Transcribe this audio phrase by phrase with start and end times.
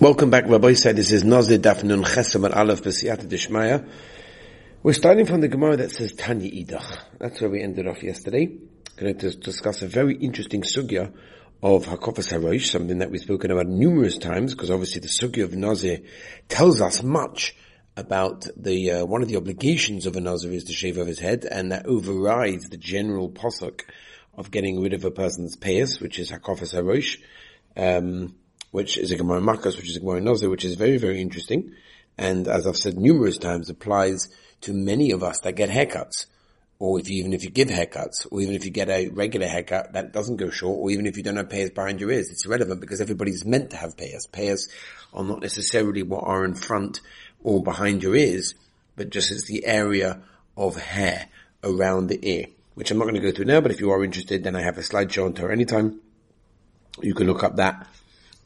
[0.00, 3.88] Welcome back, Rabbosai this is Nazir Daf Nun Chesam and Aleph B'Siyata Dishmaya.
[4.82, 6.98] We're starting from the Gemara that says Tanya Idach.
[7.20, 8.58] That's where we ended off yesterday.
[8.96, 11.14] Going to discuss a very interesting sugya
[11.62, 15.54] of Hakofas HaRosh, something that we've spoken about numerous times, because obviously the sugya of
[15.54, 16.00] Nazir
[16.48, 17.54] tells us much
[17.96, 21.20] about the, uh, one of the obligations of a Nazir is to shave off his
[21.20, 23.82] head, and that overrides the general posuk
[24.36, 27.20] of getting rid of a person's payas, which is Hakofas HaRosh.
[27.76, 28.34] Um,
[28.74, 31.76] which is a Gemara Makas, which is a Gemara Nazir, which is very, very interesting.
[32.18, 34.28] And as I've said numerous times, applies
[34.62, 36.26] to many of us that get haircuts.
[36.80, 39.46] Or if you, even if you give haircuts, or even if you get a regular
[39.46, 42.30] haircut that doesn't go short, or even if you don't have payers behind your ears,
[42.30, 44.26] it's irrelevant because everybody's meant to have payers.
[44.26, 44.66] Payers
[45.12, 47.00] are not necessarily what are in front
[47.44, 48.54] or behind your ears,
[48.96, 50.20] but just as the area
[50.56, 51.28] of hair
[51.62, 54.02] around the ear, which I'm not going to go through now, but if you are
[54.02, 56.00] interested, then I have a slideshow on Torah anytime.
[57.00, 57.86] You can look up that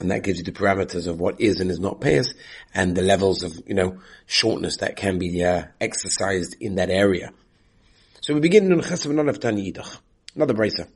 [0.00, 2.34] and that gives you the parameters of what is and is not payas
[2.74, 7.32] and the levels of, you know, shortness that can be uh, exercised in that area.
[8.20, 9.98] So we begin in Chesav Nalav Tani Yidach.
[10.36, 10.86] Another bracer.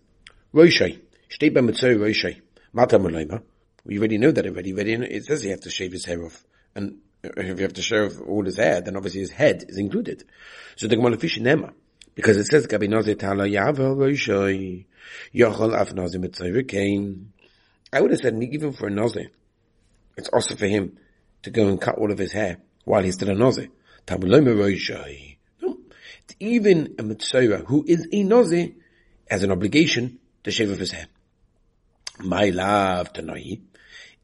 [0.54, 1.00] Roshai.
[1.28, 2.40] Shtei B'Mitzvah Roshai.
[2.72, 3.42] Mata Malayma.
[3.84, 4.72] We already know that already.
[4.72, 6.44] already it says he has to shave his hair off.
[6.74, 10.24] And if you have to shave all his hair, then obviously his head is included.
[10.76, 11.72] So the Gemara Fish Nema.
[12.14, 14.84] Because it says, Gabi Nazi Tala Yavel Roshai.
[15.34, 17.32] Yochel Af Nazi Metzora Kain.
[17.92, 19.30] I would have said even for a Nazir,
[20.16, 20.98] it's also for him
[21.42, 23.68] to go and cut all of his hair while he's still a Nazir.
[24.08, 25.78] No.
[26.40, 28.70] Even a Metzora who is a Nazir
[29.28, 31.06] has an obligation to shave off his hair.
[32.20, 33.60] My love, Tanoi.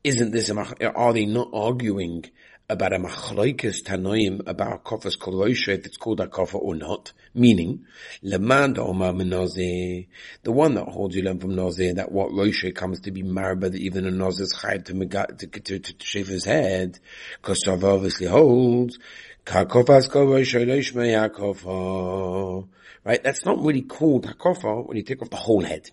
[0.03, 2.25] Isn't this, are they not arguing
[2.71, 7.15] about a machlokes tanoim about a kofas kol if it's called a kofa or not.
[7.33, 7.87] Meaning,
[8.23, 10.07] leman omar the
[10.45, 13.77] one that holds you learn from nozeh that what roshe comes to be marba that
[13.77, 16.99] even a nozeh is chayv to, to, to, to, shave his head,
[17.41, 18.99] because obviously holds
[19.47, 22.69] kakofas kol hakofa.
[23.03, 23.25] Right?
[23.25, 25.91] That's not really called hakofa when you take off the whole head.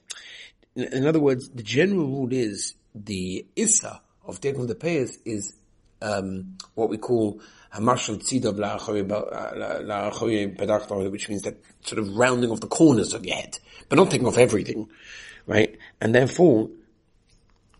[0.76, 5.16] In, in other words, the general rule is the issa of taking off the payas
[5.24, 5.54] is
[6.06, 7.42] um, what we call
[7.74, 8.56] hamashal tzidav
[9.86, 13.58] la'achoye which means that sort of rounding off the corners of your head,
[13.90, 14.88] but not taking off everything,
[15.48, 15.78] right?
[16.00, 16.70] And therefore,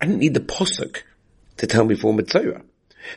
[0.02, 1.04] I didn't need the posuk
[1.58, 2.64] to tell me for metzora.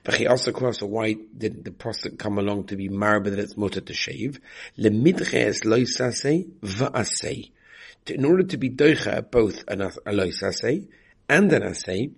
[0.05, 3.57] But he also asked, why did the posuk come along to be marba that it's
[3.57, 4.39] mutter to shave?
[4.79, 7.51] Lemidches loisase va'asei.
[8.07, 10.89] In order to be doicha both an loisase
[11.29, 12.13] and an asay,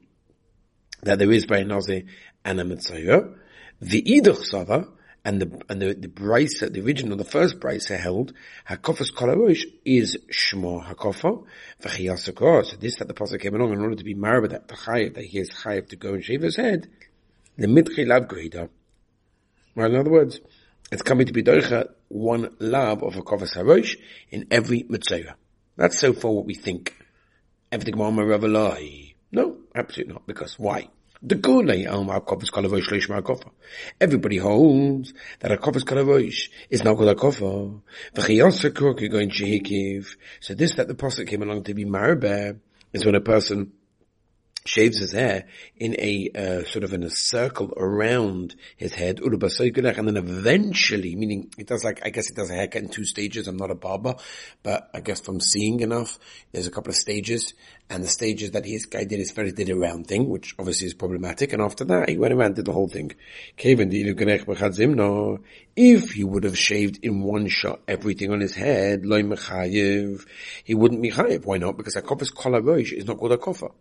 [1.03, 2.06] that there is by nazi
[2.44, 3.37] and a metzora.
[3.81, 4.88] The idach sava,
[5.25, 8.33] and the and the, the brisa, the original, the first brisa held
[8.69, 11.44] hakofas kolarosh is shmo hakofa
[11.83, 12.65] v'chiyasakor.
[12.66, 15.15] So this that the pasuk came along in order to be married that the chayiv
[15.15, 16.88] that he is chayiv to go and shave his head.
[17.56, 18.69] The mitchi lav gohida.
[19.75, 20.41] Well, in other words,
[20.91, 23.97] it's coming to be doicha one lab of a kofas harosh
[24.31, 25.37] in every mitzvah.
[25.77, 26.97] That's so far what we think.
[27.71, 27.97] Everything
[29.32, 30.26] No, absolutely not.
[30.26, 30.88] Because why?
[31.22, 33.50] The Gule Al Ma'akofis Kalavosh Leish Ma'akofa.
[34.00, 37.82] Everybody holds that a Kofis Kalavosh is not called a Kofa.
[38.14, 40.16] V'chiyasa Krok going Shehikiv.
[40.40, 42.58] So this that the Prophet came along to be Marabeh
[42.94, 43.72] is when a person
[44.64, 45.46] shaves his hair
[45.76, 51.50] in a uh, sort of in a circle around his head, and then eventually, meaning
[51.58, 53.48] it does like I guess it does a haircut in two stages.
[53.48, 54.16] I'm not a barber,
[54.62, 56.19] but I guess from seeing enough,
[56.52, 57.54] there's a couple of stages,
[57.90, 60.86] and the stages that his guy did is first did a round thing, which obviously
[60.86, 63.10] is problematic, and after that he went around did the whole thing.
[65.76, 69.08] If he would have shaved in one shot everything on his head, he
[70.74, 71.44] wouldn't be chayiv.
[71.44, 71.76] Why not?
[71.76, 73.72] Because a kofas kol is not called a kofa.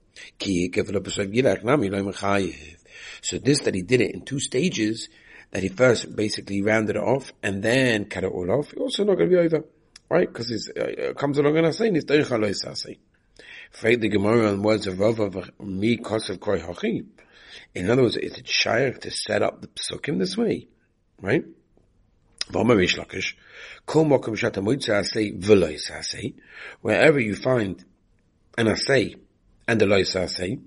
[3.22, 5.08] So this that he did it in two stages,
[5.52, 9.18] that he first basically rounded it off and then cut it all off, also not
[9.18, 9.66] going to be over.
[10.10, 10.28] Right?
[10.28, 12.06] Because it uh, comes along and I say, it's
[13.74, 17.06] the Gemara on words of Rav of hachi.
[17.76, 20.68] In other words, is it shaykh to set up the psukim this way?
[21.22, 21.46] Right?
[22.52, 22.82] Wherever
[27.20, 27.86] you find
[28.58, 29.16] an asay
[29.68, 30.60] and a lois asay,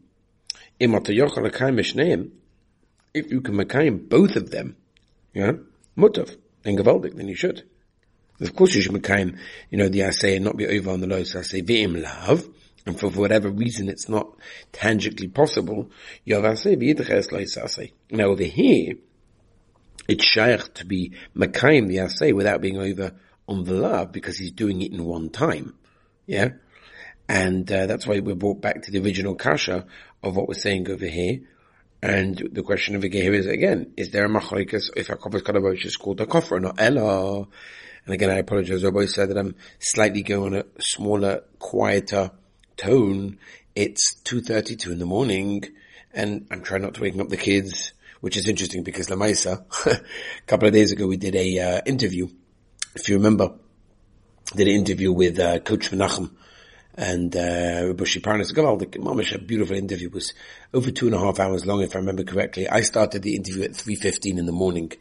[3.14, 4.76] if you can make both of them,
[5.34, 5.52] yeah,
[5.96, 7.64] mutav, then gavaldik, then you should.
[8.40, 9.08] Of course you should make
[9.70, 12.48] you know, the asay and not be over on the lois asay, v'im lav,
[12.84, 14.28] and for whatever reason it's not
[14.72, 15.90] tangibly possible,
[16.26, 16.34] now
[18.26, 18.94] over here,
[20.08, 23.12] it's shaykh to be Makayim the assay without being over
[23.46, 25.74] on the love because he's doing it in one time.
[26.26, 26.50] Yeah?
[27.28, 29.86] And uh, that's why we're brought back to the original kasha
[30.22, 31.40] of what we're saying over here.
[32.02, 35.96] And the question of here is again, is there a machalikas if a kadabosh is
[35.96, 37.46] called a kofar or not ella?
[38.04, 38.82] And again, I apologize.
[38.82, 42.32] Rabbosai that I'm slightly going on a smaller, quieter
[42.82, 43.38] tone.
[43.74, 45.64] It's 2.32 in the morning
[46.12, 49.64] and I'm trying not to wake up the kids, which is interesting because La Lamaisa,
[49.86, 50.00] a
[50.46, 52.28] couple of days ago we did a uh, interview.
[52.94, 53.54] If you remember,
[54.54, 56.30] did an interview with uh, Coach Menachem
[56.94, 58.96] and uh, Bushi Parnas Gavaldik.
[58.98, 60.08] Mamish, a beautiful interview.
[60.08, 60.34] It was
[60.74, 62.68] over two and a half hours long, if I remember correctly.
[62.68, 64.92] I started the interview at 3.15 in the morning.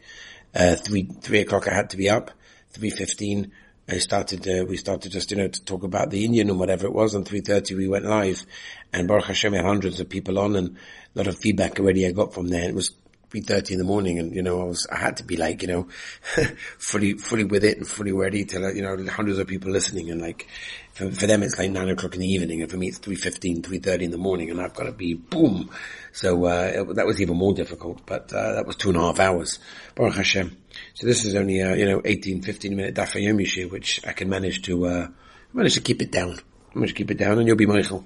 [0.54, 2.30] Uh, 3, 3 o'clock I had to be up.
[2.74, 3.50] 3.15
[3.88, 6.86] I started, uh, we started just, you know, to talk about the Indian and whatever
[6.86, 7.14] it was.
[7.14, 8.46] On 3.30 we went live
[8.92, 10.76] and Baruch Hashem had hundreds of people on and
[11.14, 12.68] a lot of feedback already I got from there.
[12.68, 12.92] It was
[13.30, 15.68] 3.30 in the morning and, you know, I was, I had to be like, you
[15.68, 15.88] know,
[16.78, 20.20] fully, fully with it and fully ready to, you know, hundreds of people listening and
[20.20, 20.46] like,
[20.92, 23.62] for, for them it's like nine o'clock in the evening and for me it's 3.15,
[23.62, 25.70] 3.30 in the morning and I've got to be boom.
[26.12, 29.00] So, uh, it, that was even more difficult, but, uh, that was two and a
[29.00, 29.58] half hours.
[29.96, 30.61] Baruch Hashem.
[30.94, 34.62] So this is only, a, you know, 18, 15 minute Dafayomi which I can manage
[34.62, 35.08] to, uh,
[35.52, 36.38] manage to keep it down.
[36.74, 38.04] Manage to keep it down and you'll be Michael.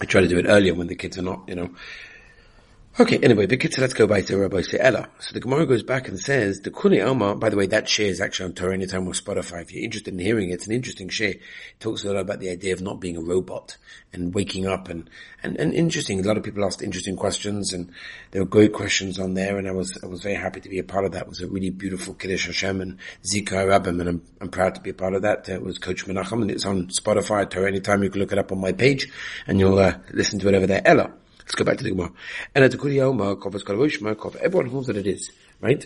[0.00, 1.70] I try to do it earlier when the kids are not, you know,
[3.00, 5.08] Okay, anyway, the let's go back to Rabbi Se'ela.
[5.18, 8.08] So the Gemara goes back and says, the Kuni Alma, by the way, that share
[8.08, 9.62] is actually on Torah Anytime or Spotify.
[9.62, 11.30] If you're interested in hearing it, it's an interesting share.
[11.30, 11.40] It
[11.80, 13.78] talks a lot about the idea of not being a robot
[14.12, 15.08] and waking up and,
[15.42, 16.20] and, and interesting.
[16.20, 17.90] A lot of people asked interesting questions and
[18.30, 20.78] there were great questions on there and I was, I was very happy to be
[20.78, 21.22] a part of that.
[21.22, 24.82] It was a really beautiful Kiddush Hashem and Zika Rabbim and I'm, I'm proud to
[24.82, 25.48] be a part of that.
[25.48, 28.02] It was Coach Menachem and it's on Spotify, Torah Anytime.
[28.02, 29.10] You can look it up on my page
[29.46, 30.82] and you'll uh, listen to it over there.
[30.84, 31.10] Ella.
[31.42, 32.12] Let's go back to the Gemara.
[32.54, 34.36] And at the Markov, it's called Markov.
[34.36, 35.30] Everyone knows that it is,
[35.60, 35.84] right?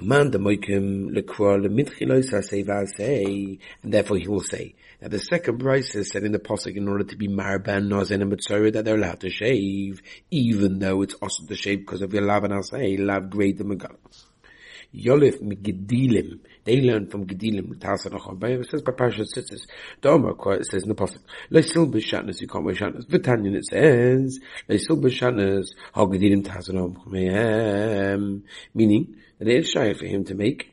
[0.00, 4.76] Man the moikim lekra lemitchilosa say, and therefore he will say.
[5.02, 8.22] Now the second price is said in the posuk in order to be marban nozen
[8.22, 10.00] and metzora that they're allowed to shave,
[10.30, 13.58] even though it's also to shave because of your lav and I say lav great
[13.58, 13.96] the megal.
[14.94, 16.40] Yolif Gedilim.
[16.64, 17.72] They learn from Gedilim.
[17.72, 19.66] It says by Pasha Tzitzis.
[20.00, 21.20] The Omar quote says in the Prophet,
[21.50, 23.06] Leisil B'Shatnas, you can't wear Shatnas.
[23.06, 26.96] V'tanyan it says, Leisil B'Shatnas, How Gedilim Tasanom.
[28.74, 30.72] Meaning, that it is shy for him to make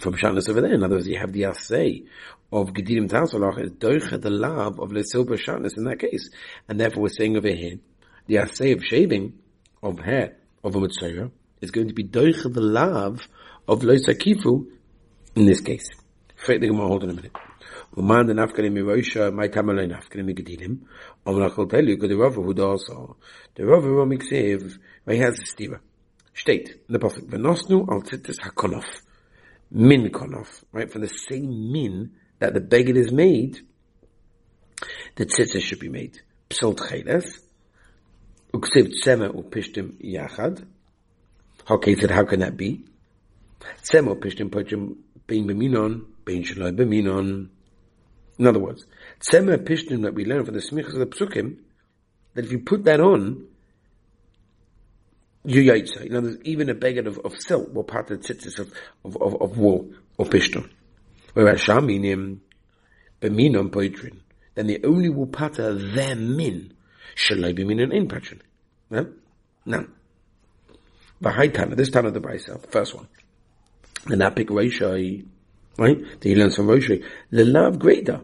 [0.00, 0.72] from Shatnas over there.
[0.72, 2.06] In other words, you have the Asay
[2.50, 6.30] of Gedilim Tasalach is Doicha the love of Leisil B'Shatnas in that case.
[6.68, 7.78] And therefore we're saying over here,
[8.26, 9.34] the Asay of shaving
[9.82, 11.30] of hair of a Metzora
[11.60, 13.28] is going to be doich the lav
[13.68, 14.66] of lois akifu
[15.34, 15.88] in this case.
[16.36, 17.36] Fake the Gemara, hold on a minute.
[17.96, 20.80] Uman the nafkanim mirosha, my tamalay nafkanim gedilim.
[21.24, 23.16] Om lachol tell you, because the Rava who also,
[23.54, 25.80] the Rava Romik Sev, he has a stira.
[26.34, 28.84] State, in the Prophet, v'nosnu al tzitzis hakonof.
[29.70, 30.90] Min konof, right?
[30.90, 33.58] From the same min that the beggar is made,
[35.16, 36.20] the tzitzis should be made.
[36.50, 37.40] Psalt cheles,
[38.52, 40.66] uksev tzema upishtim yachad,
[41.68, 42.84] Okay, said, how can that be?
[43.82, 44.96] Semo pishtim pachim
[45.26, 47.48] being beminon, being shaloi beminon.
[48.38, 48.86] In other words,
[49.20, 51.56] Tzema pishtim that we learn from the smichas of the psukim,
[52.34, 53.46] that if you put that on,
[55.44, 56.04] you yaitza.
[56.04, 58.72] In other words, even a beggar of, of silk will part the tzitzis of,
[59.04, 60.68] of, of, of wool or pishtim.
[61.32, 62.38] Whereas shaminim,
[63.20, 64.18] beminon poitrin,
[64.54, 66.74] then they only will pata them min,
[67.16, 68.40] shaloi beminon in patrin.
[69.64, 69.86] No?
[71.18, 73.08] The high Tana, this Tana the Brisa, first one.
[74.04, 75.24] The Napik Roshai,
[75.78, 75.98] right?
[75.98, 77.02] That he learns from Roshai.
[77.30, 78.20] The love greater.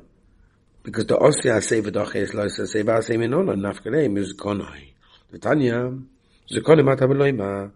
[0.82, 4.90] Because the Osya Sevadach is Loisa Seva Seminona, Nafkanei, Mizkonai.
[5.30, 5.90] The Tanya,
[6.50, 7.72] Zikonim Atabeloima.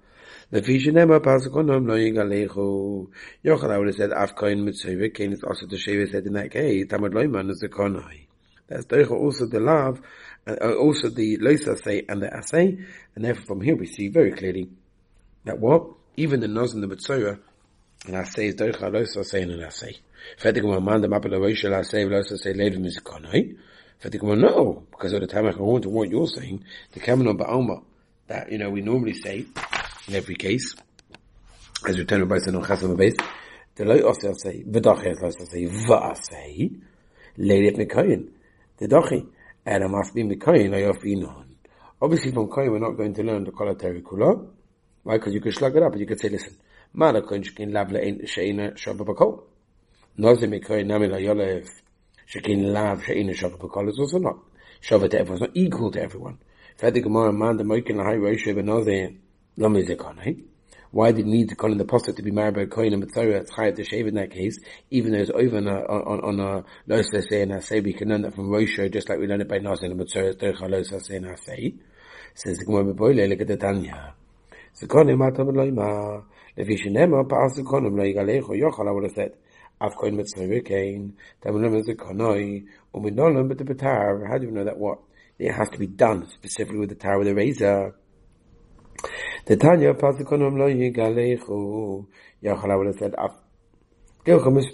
[0.51, 3.09] The Fishanema Pasakonom Lo Yigalechu.
[3.43, 6.85] Yochel, I would have said, Metzora, Kain is also the Sheva said in that case,
[6.87, 8.27] Tamad Loima, Zikonai.
[8.69, 10.03] That's also the love,
[10.47, 14.33] uh, also the Loisa say and the Asay, and therefore from here we see very
[14.33, 14.69] clearly
[15.47, 15.87] that what?
[16.17, 17.39] Even the nose and the Metzora,
[18.07, 19.97] and I say is Doich Alois say and I say.
[20.41, 23.57] Fertig um man the mapel Rosh I say Alois say Levim is Konai.
[24.03, 27.39] Fertig um no, because of the time I want to what you're saying, the Kamenon
[27.39, 27.83] Ba'alma,
[28.27, 29.47] that, you know, we normally say,
[30.09, 30.75] in every case,
[31.87, 33.15] as we turn about on Chasam base,
[33.77, 36.81] the loy also say, as also say, v'asei,
[37.39, 38.31] leidet mikoyin,
[38.79, 39.29] the dachi,
[39.65, 41.45] and I must be mikoyin, I ofinon.
[42.03, 44.47] Obviously from Koyin we're not going to learn the Kolateri Kula,
[45.07, 45.19] Why?
[45.19, 46.57] Because you could slug it up and you could say, listen,
[46.93, 49.45] Mala koin lav le'ein she'ina shava b'kol.
[50.19, 51.69] Nozim ikoin nami la yolev
[52.27, 54.37] shekin lav she'ina shava b'kol is also not
[54.83, 55.35] shava to everyone.
[55.35, 56.39] It's not equal to everyone.
[56.77, 59.19] Fedi Gemara man the moikin lahai roishe b'nozim
[59.57, 60.27] lama zekonai.
[60.27, 60.43] Eh?
[60.91, 62.93] Why did he need to call in the apostle to be married by a kohen
[62.93, 63.43] and metzora?
[63.43, 64.59] It's higher to shave in that case,
[64.91, 68.09] even though it's over on a, on, on a los say and say we can
[68.09, 71.07] learn that from Rosh, just like we learn it by Nazir and it's derech los
[71.07, 71.75] say and say.
[72.35, 74.15] Says the Gemara Beboile, look at the Tanya.
[74.81, 76.23] Sekonim atam loima.
[76.57, 77.29] Lefi shenema
[78.95, 79.33] would have said.
[79.81, 80.17] Koin a
[83.55, 84.29] the betar.
[84.29, 84.99] How do you know that what?
[85.39, 87.95] It has to be done specifically with the tar with the razor.
[89.45, 89.95] The Tanya.
[92.43, 93.15] Yochal, I would have said.
[94.27, 94.67] Lois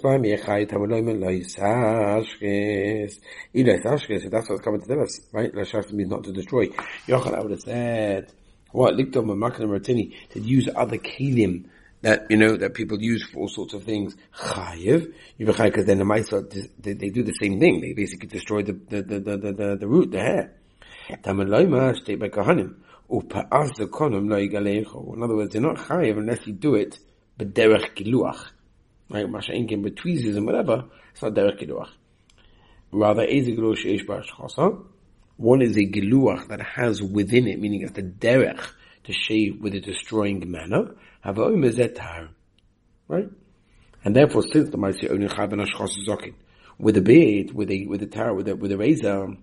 [4.31, 5.53] that's what's coming to tell us, right?
[5.53, 6.69] Lashaf means not to destroy.
[7.07, 8.33] Would have said,
[8.73, 11.65] what, Likdom and Martini, to use other Kelim
[12.01, 14.15] that, you know, that people use for all sorts of things.
[14.37, 15.13] Chayiv.
[15.39, 16.43] Yivachai, because then the Maisa,
[16.79, 17.79] they, do the same thing.
[17.79, 20.53] They basically destroy the, the, the, the, the, the root, the hair.
[21.23, 22.75] Tamuloim state by Kahanim.
[23.09, 26.99] Upa'az the konum lo In other words, they're not chayiv unless you do it,
[27.37, 28.47] but derech giluach
[29.13, 29.29] right?
[29.29, 31.89] Masha Inkim, but tweezers and whatever, it's not derech giluach.
[32.91, 34.23] Rather, giluach sheish bar
[35.37, 38.61] One is a giluach that has within it, meaning it's the derech
[39.05, 40.95] to shave with a destroying manner.
[43.07, 43.29] Right?
[44.05, 46.33] And therefore, since the Maisi only chaben ashchos zokin,
[46.77, 49.35] with a beard, with a with a tar, with a with a razor,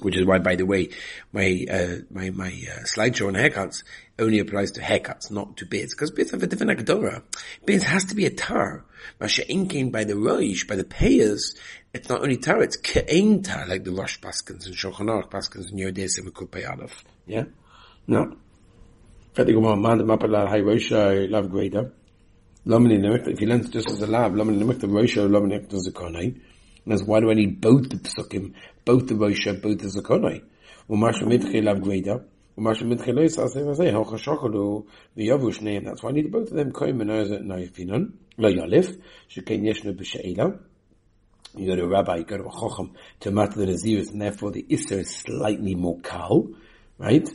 [0.00, 0.90] which is why, by the way,
[1.32, 3.84] my uh, my my uh, slideshow on haircuts
[4.18, 7.22] only applies to haircuts, not to beards, because beards have a different agdora.
[7.64, 8.84] Beards has to be a tar.
[9.20, 11.54] Masha inking by the roish, by the payers,
[11.94, 15.70] it's not only tar, it's ke'ein tar, like the Rosh Paskins and Shulchan Aruch Paskins
[15.70, 16.90] and Yodeh Simukul Payalef.
[17.26, 17.44] Yeah?
[18.08, 18.36] No.
[19.34, 21.92] Fatigumah, man, the mapala, hay roisha, love grader.
[22.66, 25.68] Lomini nemik, if you learn just as a lab, lomini nemik, the roisha, lomini nemik,
[25.68, 26.40] the zakonai.
[26.84, 30.42] And that's why do I need both the psukim, both the roisha, both the zakonai?
[30.88, 32.24] Umasha mitchi, love grader.
[32.56, 32.80] That's
[36.02, 36.70] why I need both of them.
[36.70, 38.12] Koim and Ozer Naifinon.
[38.36, 38.96] Lo Yalif.
[39.28, 40.60] Shekain Yeshnu B'She'ela.
[41.56, 44.20] You go to a rabbi, you go to a chochem to matter the naziris, and
[44.20, 46.48] therefore the isser is slightly more kal,
[46.98, 47.28] right?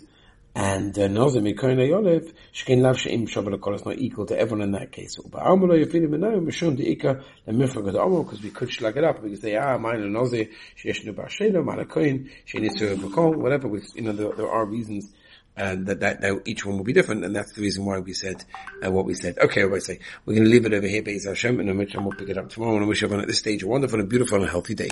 [0.56, 4.64] And uh, Nazir Mikoin Yolev, Shkein Lav She'im Shabbal HaKol is not equal to everyone
[4.64, 5.16] in that case.
[5.18, 9.22] But Amalo Yefinim Menayim Mishum De'ika Lemifra Gad Amalo, because we could schlag it up,
[9.22, 14.02] we could say, ah, mine Nazir, She'eshnu Bar Shela, Malakoin, She'enisu B'Kol, whatever, with, you
[14.02, 15.14] know, there, there are reasons
[15.60, 18.14] and that, that, that, each one will be different, and that's the reason why we
[18.14, 18.44] said
[18.84, 19.38] uh, what we said.
[19.38, 22.12] Okay, I say we're going to leave it over here, Beis Hashem, and I'm we'll
[22.14, 22.76] pick it up tomorrow.
[22.76, 24.90] And I wish everyone at this stage a wonderful and beautiful and healthy day.